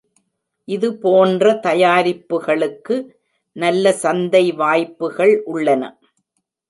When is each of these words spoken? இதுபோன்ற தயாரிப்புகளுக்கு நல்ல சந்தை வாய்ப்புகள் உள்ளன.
இதுபோன்ற 0.67 1.51
தயாரிப்புகளுக்கு 1.65 2.95
நல்ல 3.55 3.93
சந்தை 4.03 4.43
வாய்ப்புகள் 4.53 5.35
உள்ளன. 5.45 5.83